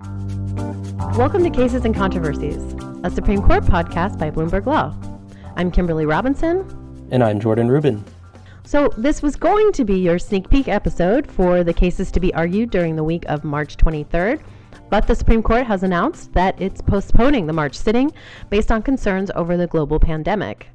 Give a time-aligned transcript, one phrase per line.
[0.00, 4.92] Welcome to Cases and Controversies, a Supreme Court podcast by Bloomberg Law.
[5.54, 7.08] I'm Kimberly Robinson.
[7.12, 8.04] And I'm Jordan Rubin.
[8.64, 12.34] So, this was going to be your sneak peek episode for the cases to be
[12.34, 14.42] argued during the week of March 23rd,
[14.90, 18.10] but the Supreme Court has announced that it's postponing the March sitting
[18.50, 20.66] based on concerns over the global pandemic.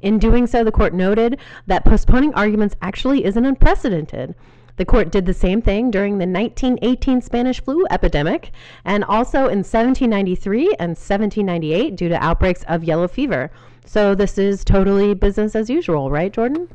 [0.00, 4.34] In doing so, the court noted that postponing arguments actually isn't unprecedented.
[4.76, 8.52] The court did the same thing during the 1918 Spanish flu epidemic
[8.84, 13.50] and also in 1793 and 1798 due to outbreaks of yellow fever.
[13.84, 16.68] So this is totally business as usual, right, Jordan?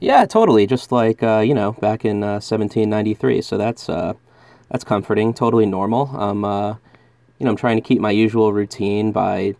[0.00, 0.66] Yeah, totally.
[0.66, 3.40] Just like uh, you know, back in uh, 1793.
[3.40, 4.12] So that's uh,
[4.70, 5.32] that's comforting.
[5.32, 6.14] Totally normal.
[6.14, 6.74] Um, uh,
[7.38, 9.54] you know, I'm trying to keep my usual routine by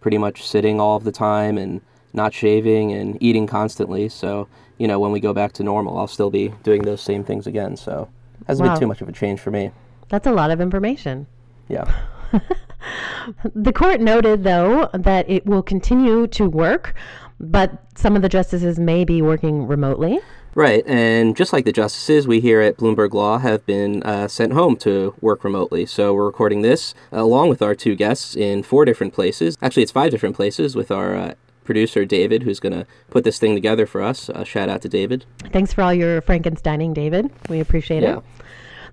[0.00, 1.80] pretty much sitting all of the time and
[2.12, 4.08] not shaving and eating constantly.
[4.08, 4.48] So,
[4.78, 7.46] you know, when we go back to normal, I'll still be doing those same things
[7.46, 7.76] again.
[7.76, 8.08] So,
[8.46, 8.74] hasn't wow.
[8.74, 9.72] been too much of a change for me.
[10.08, 11.26] That's a lot of information.
[11.68, 11.92] Yeah.
[13.54, 16.94] the court noted, though, that it will continue to work,
[17.38, 20.20] but some of the justices may be working remotely.
[20.54, 24.54] Right, and just like the justices, we here at Bloomberg Law have been uh, sent
[24.54, 25.86] home to work remotely.
[25.86, 29.56] So we're recording this along with our two guests in four different places.
[29.62, 31.34] Actually, it's five different places with our uh,
[31.68, 34.30] producer David, who's going to put this thing together for us.
[34.30, 35.26] Uh, shout out to David.
[35.52, 37.30] Thanks for all your Frankensteining, David.
[37.50, 38.16] We appreciate yeah.
[38.16, 38.24] it.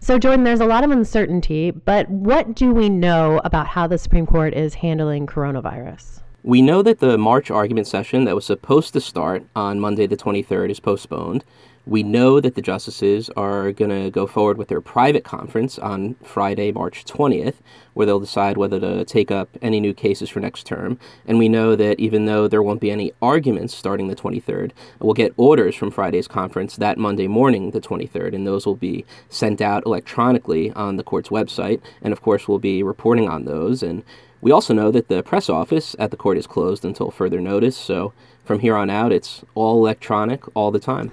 [0.01, 3.97] So, Jordan, there's a lot of uncertainty, but what do we know about how the
[3.97, 6.19] Supreme Court is handling coronavirus?
[6.43, 10.17] We know that the March argument session that was supposed to start on Monday the
[10.17, 11.45] 23rd is postponed.
[11.87, 16.15] We know that the justices are going to go forward with their private conference on
[16.23, 17.55] Friday, March 20th,
[17.93, 20.97] where they'll decide whether to take up any new cases for next term.
[21.27, 25.13] And we know that even though there won't be any arguments starting the 23rd, we'll
[25.13, 29.61] get orders from Friday's conference that Monday morning, the 23rd, and those will be sent
[29.61, 31.81] out electronically on the court's website.
[32.01, 33.83] And of course, we'll be reporting on those.
[33.83, 34.03] And
[34.41, 37.77] we also know that the press office at the court is closed until further notice.
[37.77, 38.11] So
[38.43, 41.11] from here on out, it's all electronic all the time.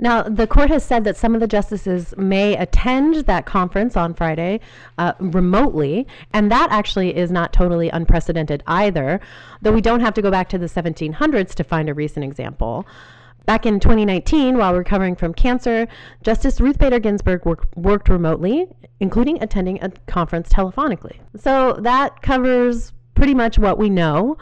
[0.00, 4.14] Now, the court has said that some of the justices may attend that conference on
[4.14, 4.60] Friday
[4.96, 9.20] uh, remotely, and that actually is not totally unprecedented either,
[9.60, 12.86] though we don't have to go back to the 1700s to find a recent example.
[13.44, 15.88] Back in 2019, while recovering from cancer,
[16.22, 18.66] Justice Ruth Bader Ginsburg work, worked remotely,
[19.00, 21.16] including attending a conference telephonically.
[21.34, 24.36] So that covers pretty much what we know.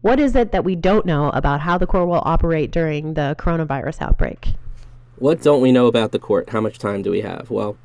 [0.00, 3.36] What is it that we don't know about how the court will operate during the
[3.38, 4.54] coronavirus outbreak?
[5.18, 6.50] What don't we know about the court?
[6.50, 7.50] How much time do we have?
[7.50, 7.76] Well,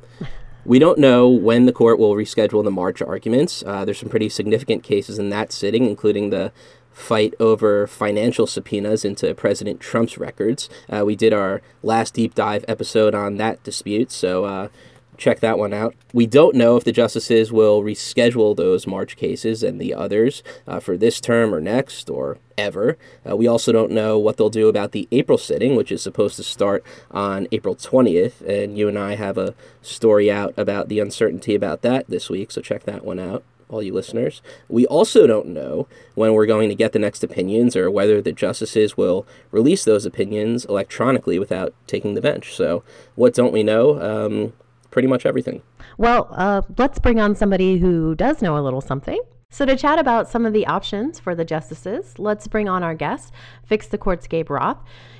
[0.64, 3.64] we don't know when the court will reschedule the March arguments.
[3.66, 6.52] Uh, there's some pretty significant cases in that sitting, including the
[6.92, 10.70] fight over financial subpoenas into President Trump's records.
[10.88, 14.68] Uh, we did our last deep dive episode on that dispute, so uh,
[15.16, 15.94] check that one out.
[16.12, 20.80] We don't know if the justices will reschedule those March cases and the others uh,
[20.80, 22.96] for this term or next or ever.
[23.28, 26.36] Uh, we also don't know what they'll do about the April sitting, which is supposed
[26.36, 28.40] to start on April 20th.
[28.42, 32.50] And you and I have a story out about the uncertainty about that this week,
[32.50, 34.42] so check that one out all you listeners.
[34.68, 38.32] We also don't know when we're going to get the next opinions or whether the
[38.32, 42.54] justices will release those opinions electronically without taking the bench.
[42.54, 44.00] So, what don't we know?
[44.00, 44.52] Um,
[44.94, 45.60] pretty much everything.
[45.98, 49.20] Well, uh, let's bring on somebody who does know a little something.
[49.50, 52.94] So, to chat about some of the options for the justices, let's bring on our
[52.94, 53.32] guest,
[53.66, 54.78] Fix the Court's Gabe Roth.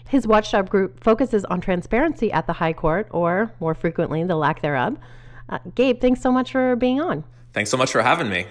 [0.08, 4.62] His watchdog group focuses on transparency at the High Court, or more frequently, the lack
[4.62, 4.96] thereof.
[5.48, 7.24] Uh, Gabe, thanks so much for being on.
[7.52, 8.46] Thanks so much for having me.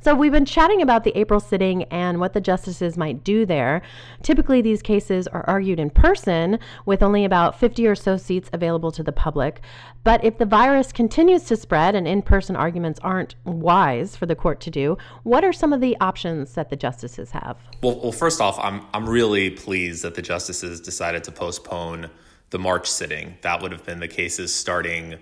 [0.00, 3.82] So, we've been chatting about the April sitting and what the justices might do there.
[4.22, 8.92] Typically, these cases are argued in person with only about 50 or so seats available
[8.92, 9.60] to the public.
[10.02, 14.36] But if the virus continues to spread and in person arguments aren't wise for the
[14.36, 17.56] court to do, what are some of the options that the justices have?
[17.82, 22.10] Well, well first off, I'm, I'm really pleased that the justices decided to postpone
[22.50, 23.36] the March sitting.
[23.42, 25.16] That would have been the cases starting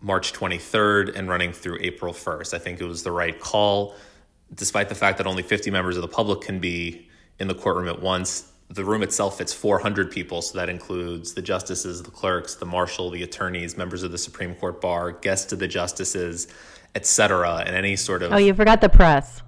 [0.00, 2.54] March 23rd and running through April 1st.
[2.54, 3.94] I think it was the right call
[4.54, 7.08] despite the fact that only 50 members of the public can be
[7.38, 10.42] in the courtroom at once, the room itself fits 400 people.
[10.42, 14.54] So that includes the justices, the clerks, the marshal, the attorneys, members of the Supreme
[14.54, 16.48] Court bar, guests of the justices,
[16.94, 17.62] etc.
[17.66, 19.42] And any sort of oh, you forgot the press.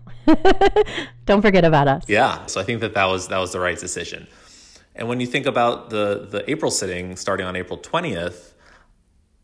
[1.27, 2.05] Don't forget about us.
[2.09, 2.47] Yeah.
[2.47, 4.27] So I think that that was that was the right decision.
[4.95, 8.52] And when you think about the the April sitting starting on April 20th,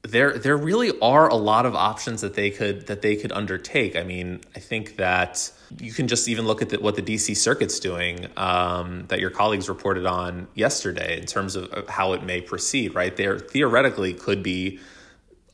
[0.02, 3.96] there there really are a lot of options that they could that they could undertake.
[3.96, 5.50] I mean, I think that
[5.80, 9.30] you can just even look at the, what the DC Circuit's doing um, that your
[9.30, 12.94] colleagues reported on yesterday in terms of, how it may proceed.
[12.94, 14.78] Right there, theoretically could be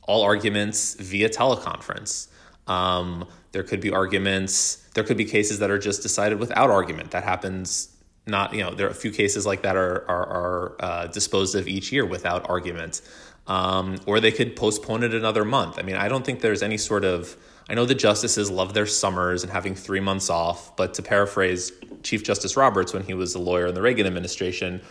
[0.03, 2.27] all arguments via teleconference.
[2.67, 4.75] Um, there could be arguments.
[4.93, 7.11] There could be cases that are just decided without argument.
[7.11, 7.89] That happens.
[8.27, 11.55] Not you know there are a few cases like that are are, are uh, disposed
[11.55, 13.01] of each year without argument,
[13.47, 15.77] um, or they could postpone it another month.
[15.77, 17.35] I mean, I don't think there's any sort of
[17.67, 21.71] I know the justices love their summers and having three months off, but to paraphrase
[22.03, 24.81] Chief Justice Roberts when he was a lawyer in the Reagan administration,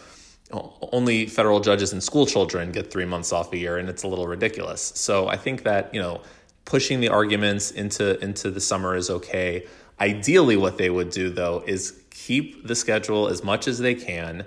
[0.51, 4.09] only federal judges and school children get three months off a year, and it's a
[4.09, 4.93] little ridiculous.
[4.97, 6.21] So I think that you know
[6.65, 9.67] pushing the arguments into into the summer is okay.
[10.01, 14.45] Ideally, what they would do though is keep the schedule as much as they can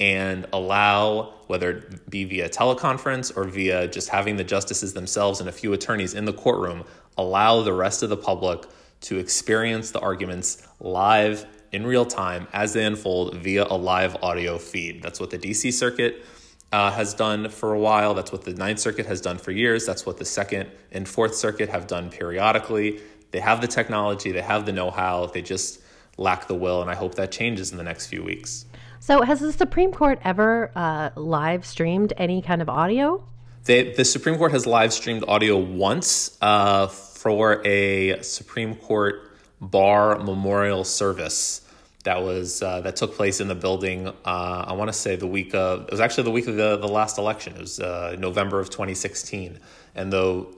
[0.00, 5.48] and allow whether it be via teleconference or via just having the justices themselves and
[5.48, 6.82] a few attorneys in the courtroom
[7.18, 8.64] allow the rest of the public
[9.02, 14.58] to experience the arguments live in real time as they unfold via a live audio
[14.58, 15.02] feed.
[15.02, 16.24] That's what the DC Circuit
[16.72, 18.14] uh, has done for a while.
[18.14, 19.86] That's what the Ninth Circuit has done for years.
[19.86, 23.00] That's what the Second and Fourth Circuit have done periodically.
[23.32, 25.80] They have the technology, they have the know how, they just
[26.16, 28.64] lack the will, and I hope that changes in the next few weeks.
[29.02, 33.24] So, has the Supreme Court ever uh, live streamed any kind of audio?
[33.64, 40.18] They, the Supreme Court has live streamed audio once uh, for a Supreme Court bar
[40.18, 41.62] memorial service
[42.04, 44.08] that was uh, that took place in the building.
[44.08, 46.76] Uh, I want to say the week of it was actually the week of the,
[46.76, 47.54] the last election.
[47.54, 49.58] It was uh, November of 2016,
[49.94, 50.54] and though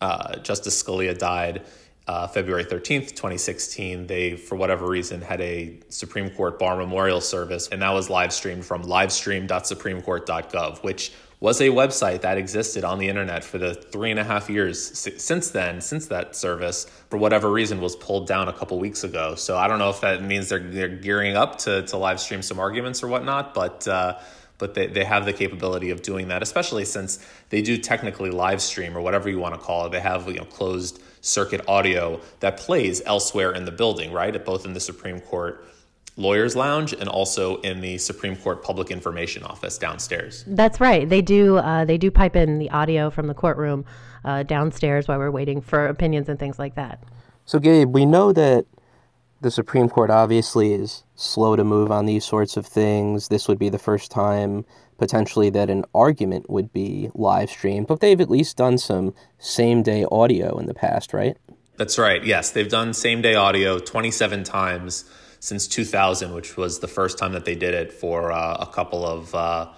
[0.00, 1.62] uh, Justice Scalia died
[2.06, 7.68] uh, February 13th, 2016, they for whatever reason had a Supreme Court bar memorial service,
[7.68, 13.08] and that was live streamed from livestream.supremecourt.gov, which was a website that existed on the
[13.08, 14.80] internet for the three and a half years
[15.20, 19.34] since then, since that service, for whatever reason, was pulled down a couple weeks ago.
[19.34, 22.40] So I don't know if that means they're, they're gearing up to, to live stream
[22.40, 23.86] some arguments or whatnot, but.
[23.88, 24.18] Uh,
[24.58, 28.60] but they, they have the capability of doing that, especially since they do technically live
[28.62, 29.92] stream or whatever you want to call it.
[29.92, 34.44] They have you know closed circuit audio that plays elsewhere in the building, right?
[34.44, 35.64] Both in the Supreme Court
[36.16, 40.44] Lawyers Lounge and also in the Supreme Court Public Information Office downstairs.
[40.46, 41.08] That's right.
[41.08, 41.58] They do.
[41.58, 43.84] Uh, they do pipe in the audio from the courtroom
[44.24, 47.02] uh, downstairs while we're waiting for opinions and things like that.
[47.44, 48.66] So, Gabe, we know that
[49.40, 53.28] the Supreme Court obviously is slow to move on these sorts of things.
[53.28, 54.64] This would be the first time
[54.98, 59.82] potentially that an argument would be live streamed, but they've at least done some same
[59.82, 61.36] day audio in the past, right?
[61.76, 62.24] That's right.
[62.24, 65.04] Yes, they've done same day audio 27 times
[65.40, 69.04] since 2000, which was the first time that they did it for uh, a couple
[69.04, 69.68] of uh,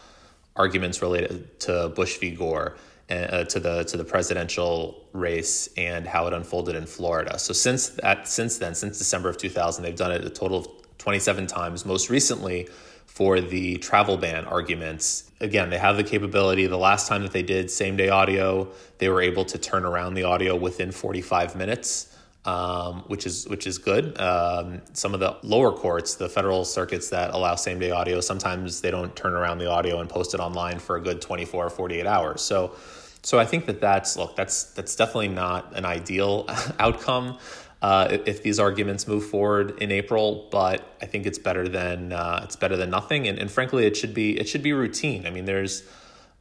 [0.55, 2.31] arguments related to Bush v.
[2.31, 2.77] Gore.
[3.11, 7.39] Uh, to the to the presidential race and how it unfolded in Florida.
[7.39, 10.69] So since that since then, since December of 2000, they've done it a total of
[10.99, 11.87] 27 times.
[11.87, 12.69] Most recently,
[13.07, 16.67] for the travel ban arguments, again, they have the capability.
[16.67, 18.69] The last time that they did same day audio,
[18.99, 22.15] they were able to turn around the audio within 45 minutes
[22.49, 24.19] um, which is which is good.
[24.19, 28.81] Um, some of the lower courts, the federal circuits that allow same day audio, sometimes
[28.81, 31.69] they don't turn around the audio and post it online for a good 24 or
[31.69, 32.41] 48 hours.
[32.41, 32.75] So,
[33.23, 36.47] so I think that that's look that's that's definitely not an ideal
[36.79, 37.37] outcome.
[37.83, 42.41] Uh, if these arguments move forward in April, but I think it's better than uh,
[42.45, 45.27] it's better than nothing, and, and frankly, it should be it should be routine.
[45.27, 45.83] I mean, there's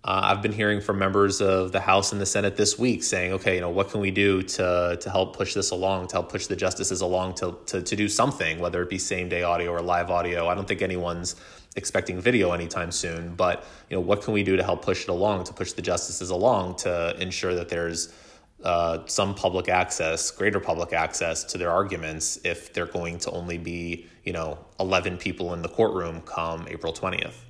[0.08, 3.34] uh, I've been hearing from members of the House and the Senate this week saying,
[3.34, 6.32] okay, you know, what can we do to to help push this along, to help
[6.32, 9.70] push the justices along to to, to do something, whether it be same day audio
[9.70, 10.48] or live audio.
[10.48, 11.36] I don't think anyone's
[11.76, 15.10] expecting video anytime soon, but you know, what can we do to help push it
[15.10, 18.14] along, to push the justices along, to ensure that there's
[18.64, 23.58] uh, some public access, greater public access to their arguments if they're going to only
[23.58, 27.47] be, you know, 11 people in the courtroom come April 20th.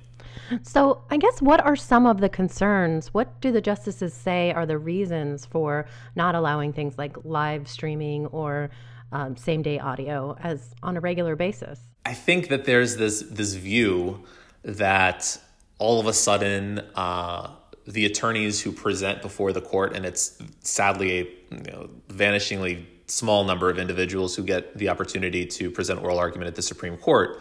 [0.62, 3.12] So, I guess what are some of the concerns?
[3.12, 5.86] What do the justices say are the reasons for
[6.16, 8.70] not allowing things like live streaming or
[9.12, 11.80] um, same day audio as on a regular basis?
[12.06, 14.24] I think that there's this this view
[14.62, 15.38] that
[15.78, 17.50] all of a sudden uh,
[17.86, 21.22] the attorneys who present before the court, and it's sadly a
[21.54, 26.48] you know, vanishingly small number of individuals who get the opportunity to present oral argument
[26.48, 27.40] at the Supreme Court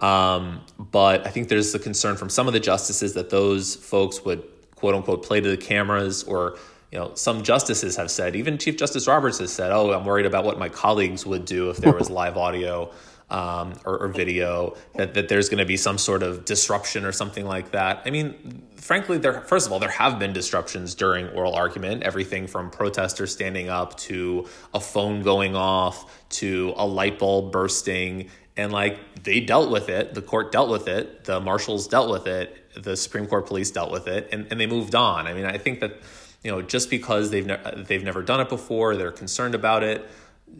[0.00, 4.24] um, but I think there's the concern from some of the justices that those folks
[4.24, 4.42] would
[4.76, 6.56] quote unquote play to the cameras or
[6.92, 10.24] you know some justices have said even chief justice roberts has said oh i'm worried
[10.24, 12.90] about what my colleagues would do if there was live audio
[13.30, 17.12] um, or, or, video that, that there's going to be some sort of disruption or
[17.12, 18.02] something like that.
[18.06, 22.46] I mean frankly there first of all there have been disruptions during oral argument everything
[22.46, 28.70] from protesters standing up to a phone going off to a light bulb bursting and
[28.72, 32.70] like they dealt with it the court dealt with it the marshals dealt with it
[32.74, 35.56] the supreme court police dealt with it and, and they moved on i mean i
[35.56, 35.92] think that
[36.42, 40.08] you know, just because they've ne- they've never done it before, they're concerned about it,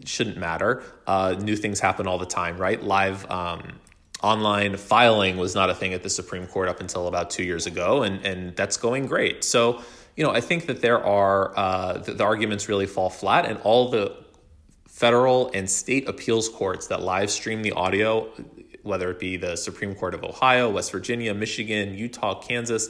[0.05, 0.83] shouldn't matter.
[1.07, 2.81] Uh, new things happen all the time, right?
[2.83, 3.79] Live um,
[4.21, 7.65] online filing was not a thing at the Supreme Court up until about two years
[7.65, 9.43] ago, and and that's going great.
[9.43, 9.81] So
[10.15, 13.57] you know, I think that there are uh, the, the arguments really fall flat, and
[13.59, 14.15] all the
[14.99, 18.27] federal and state appeals courts that live stream the audio,
[18.83, 22.89] whether it be the Supreme Court of Ohio, West Virginia, Michigan, Utah, Kansas,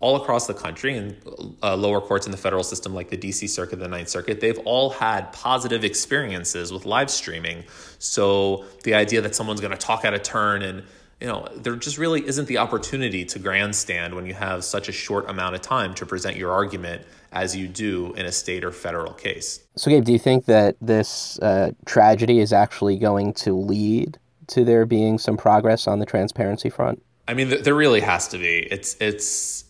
[0.00, 1.16] all across the country and
[1.62, 4.58] uh, lower courts in the federal system like the DC Circuit, the Ninth Circuit, they've
[4.64, 7.62] all had positive experiences with live streaming.
[8.00, 10.82] So the idea that someone's going to talk out of turn and
[11.20, 14.92] you know, there just really isn't the opportunity to grandstand when you have such a
[14.92, 17.02] short amount of time to present your argument
[17.32, 19.60] as you do in a state or federal case.
[19.76, 24.18] So, Gabe, do you think that this uh, tragedy is actually going to lead
[24.48, 27.02] to there being some progress on the transparency front?
[27.26, 28.58] I mean, there really has to be.
[28.70, 29.64] It's it's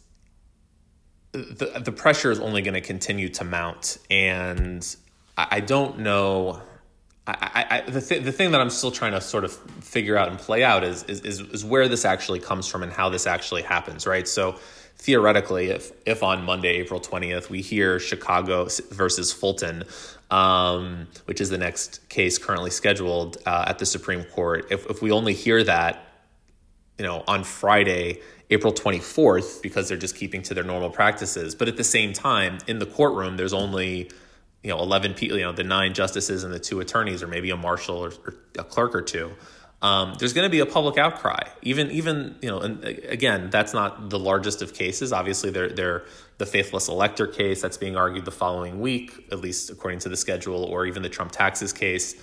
[1.32, 4.84] the the pressure is only going to continue to mount, and
[5.38, 6.60] I, I don't know
[7.26, 10.28] I, I, the, th- the thing that I'm still trying to sort of figure out
[10.28, 13.26] and play out is, is, is, is where this actually comes from and how this
[13.26, 14.28] actually happens, right?
[14.28, 14.56] So
[14.96, 19.84] theoretically, if, if on Monday, April 20th, we hear Chicago versus Fulton,
[20.30, 25.00] um, which is the next case currently scheduled uh, at the Supreme Court, if, if
[25.00, 26.06] we only hear that,
[26.98, 31.68] you know, on Friday, April 24th, because they're just keeping to their normal practices, but
[31.68, 34.10] at the same time, in the courtroom, there's only
[34.64, 37.50] you know 11 people you know the nine justices and the two attorneys or maybe
[37.50, 39.30] a marshal or, or a clerk or two
[39.82, 43.74] um, there's going to be a public outcry even even you know and again that's
[43.74, 46.04] not the largest of cases obviously they're, they're
[46.38, 50.16] the faithless elector case that's being argued the following week at least according to the
[50.16, 52.16] schedule or even the trump taxes case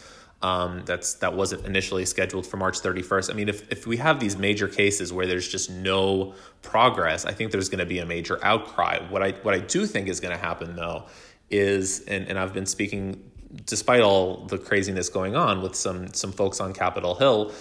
[0.44, 3.30] um, that's that wasn't initially scheduled for March 31st.
[3.30, 6.34] I mean, if, if we have these major cases where there's just no
[6.64, 9.08] progress, I think there's going to be a major outcry.
[9.10, 11.06] What I what I do think is going to happen though
[11.52, 13.32] is, and, and I've been speaking
[13.66, 17.52] despite all the craziness going on with some some folks on Capitol Hill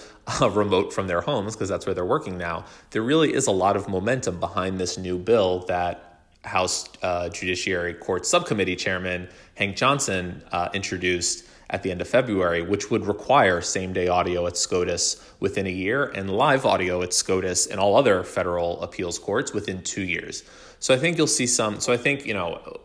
[0.41, 2.65] uh, remote from their homes because that's where they're working now.
[2.91, 7.93] There really is a lot of momentum behind this new bill that House uh, Judiciary
[7.93, 13.61] Court Subcommittee Chairman Hank Johnson uh, introduced at the end of February, which would require
[13.61, 17.95] same day audio at SCOTUS within a year and live audio at SCOTUS and all
[17.95, 20.43] other federal appeals courts within two years.
[20.79, 21.79] So I think you'll see some.
[21.79, 22.79] So I think you know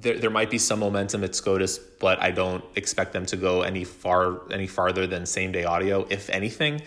[0.00, 3.62] there, there might be some momentum at SCOTUS, but I don't expect them to go
[3.62, 6.82] any far any farther than same day audio, if anything.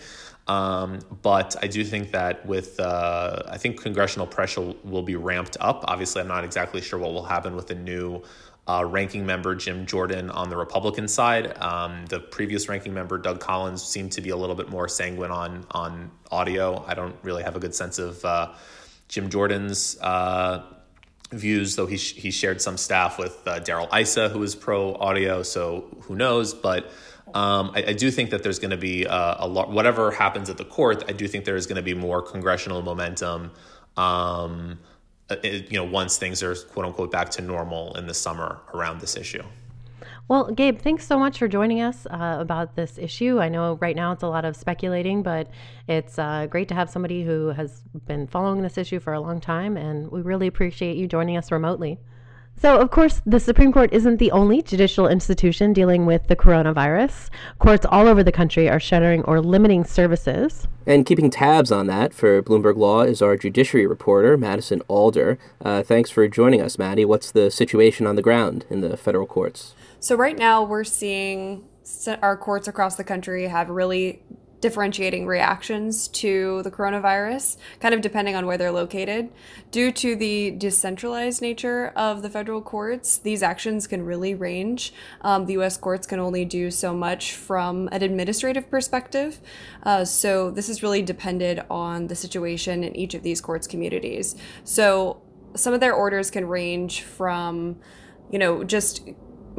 [0.46, 5.56] Um, but I do think that with uh, I think congressional pressure will be ramped
[5.60, 5.84] up.
[5.86, 8.22] Obviously, I'm not exactly sure what will happen with the new
[8.66, 11.56] uh, ranking member Jim Jordan on the Republican side.
[11.58, 15.30] Um, the previous ranking member Doug Collins seemed to be a little bit more sanguine
[15.30, 16.84] on on audio.
[16.86, 18.52] I don't really have a good sense of uh,
[19.08, 20.62] Jim Jordan's uh,
[21.30, 24.94] views, though he, sh- he shared some staff with uh, Darrell Issa, who is pro
[24.94, 26.54] audio, so who knows.
[26.54, 26.90] But
[27.34, 30.50] um, I, I, do think that there's going to be uh, a lot, whatever happens
[30.50, 33.52] at the court, I do think there is going to be more congressional momentum.
[33.96, 34.80] Um,
[35.28, 38.60] uh, it, you know, once things are quote unquote back to normal in the summer
[38.74, 39.44] around this issue.
[40.30, 43.40] Well, Gabe, thanks so much for joining us uh, about this issue.
[43.40, 45.50] I know right now it's a lot of speculating, but
[45.88, 49.40] it's uh, great to have somebody who has been following this issue for a long
[49.40, 51.98] time, and we really appreciate you joining us remotely.
[52.62, 57.28] So, of course, the Supreme Court isn't the only judicial institution dealing with the coronavirus.
[57.58, 60.68] Courts all over the country are shuttering or limiting services.
[60.86, 65.40] And keeping tabs on that for Bloomberg Law is our judiciary reporter, Madison Alder.
[65.60, 67.04] Uh, thanks for joining us, Maddie.
[67.04, 69.74] What's the situation on the ground in the federal courts?
[70.02, 71.68] So, right now, we're seeing
[72.22, 74.22] our courts across the country have really
[74.62, 79.30] differentiating reactions to the coronavirus, kind of depending on where they're located.
[79.70, 84.94] Due to the decentralized nature of the federal courts, these actions can really range.
[85.20, 89.38] Um, the US courts can only do so much from an administrative perspective.
[89.82, 94.34] Uh, so, this is really dependent on the situation in each of these courts' communities.
[94.64, 95.20] So,
[95.56, 97.80] some of their orders can range from,
[98.30, 99.02] you know, just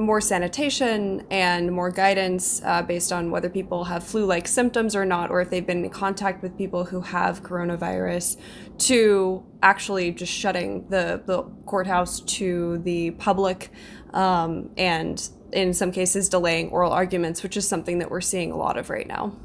[0.01, 5.05] more sanitation and more guidance uh, based on whether people have flu like symptoms or
[5.05, 8.37] not, or if they've been in contact with people who have coronavirus,
[8.77, 13.71] to actually just shutting the, the courthouse to the public
[14.13, 18.57] um, and in some cases delaying oral arguments, which is something that we're seeing a
[18.57, 19.35] lot of right now.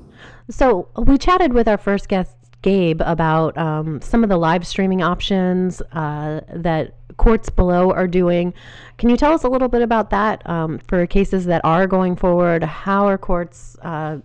[0.51, 5.03] So we chatted with our first guest Gabe about um, some of the live streaming
[5.03, 8.55] options uh, that courts below are doing.
[8.99, 12.17] Can you tell us a little bit about that um, for cases that are going
[12.17, 12.63] forward?
[12.63, 14.19] How are courts uh,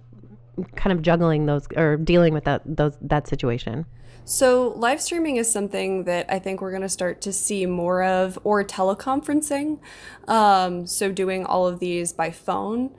[0.76, 3.86] kind of juggling those or dealing with that those that situation?
[4.24, 8.04] So, live streaming is something that I think we're going to start to see more
[8.04, 9.80] of, or teleconferencing.
[10.28, 12.92] Um, so, doing all of these by phone.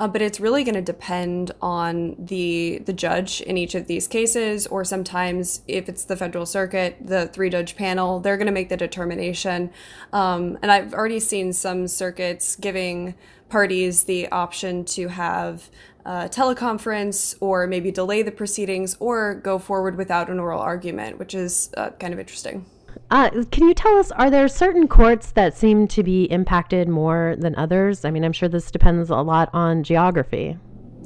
[0.00, 4.08] Uh, but it's really going to depend on the the judge in each of these
[4.08, 8.52] cases, or sometimes if it's the federal circuit, the three judge panel, they're going to
[8.52, 9.70] make the determination.
[10.14, 13.14] Um, and I've already seen some circuits giving
[13.50, 15.70] parties the option to have
[16.06, 21.34] a teleconference or maybe delay the proceedings or go forward without an oral argument, which
[21.34, 22.64] is uh, kind of interesting.
[23.10, 27.34] Uh, can you tell us, are there certain courts that seem to be impacted more
[27.38, 28.04] than others?
[28.04, 30.56] I mean, I'm sure this depends a lot on geography.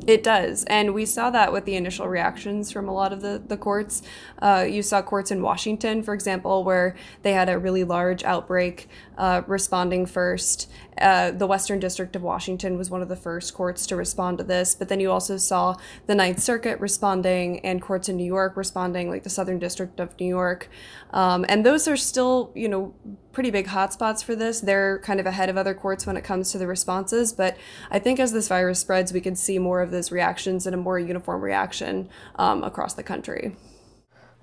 [0.06, 0.64] It does.
[0.64, 4.02] And we saw that with the initial reactions from a lot of the, the courts.
[4.40, 8.88] Uh, you saw courts in Washington, for example, where they had a really large outbreak
[9.16, 10.70] uh, responding first.
[10.98, 14.44] Uh, the Western District of Washington was one of the first courts to respond to
[14.44, 14.74] this.
[14.74, 19.10] But then you also saw the Ninth Circuit responding and courts in New York responding,
[19.10, 20.68] like the Southern District of New York.
[21.12, 22.94] Um, and those are still, you know,
[23.32, 24.60] pretty big hotspots for this.
[24.60, 27.32] They're kind of ahead of other courts when it comes to the responses.
[27.32, 27.56] But
[27.90, 30.78] I think as this virus spreads, we could see more of those reactions and a
[30.78, 33.56] more uniform reaction um, across the country.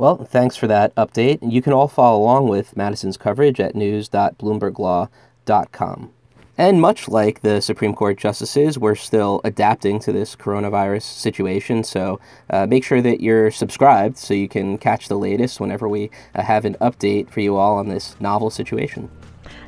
[0.02, 1.38] Well, thanks for that update.
[1.48, 6.12] You can all follow along with Madison's coverage at news.bloomberglaw.com.
[6.58, 11.84] And much like the Supreme Court justices, we're still adapting to this coronavirus situation.
[11.84, 16.10] So uh, make sure that you're subscribed so you can catch the latest whenever we
[16.34, 19.08] uh, have an update for you all on this novel situation.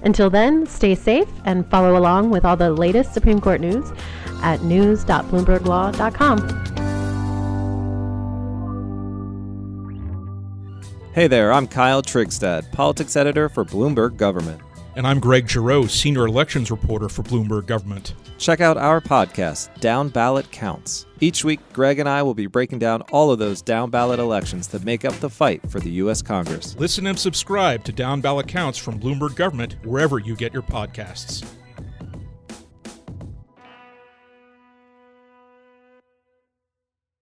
[0.02, 3.92] Until then, stay safe and follow along with all the latest Supreme Court news
[4.42, 6.73] at news.bloomberglaw.com.
[11.14, 14.60] Hey there, I'm Kyle Trygstad, politics editor for Bloomberg Government.
[14.96, 18.16] And I'm Greg Giroux, senior elections reporter for Bloomberg Government.
[18.40, 21.06] Check out our podcast, Down Ballot Counts.
[21.20, 24.68] Each week, Greg and I will be breaking down all of those down ballot elections
[24.70, 26.24] that make up the fight for the U.S.
[26.24, 26.76] Congress.
[26.80, 31.46] Listen and subscribe to Down Ballot Counts from Bloomberg Government wherever you get your podcasts.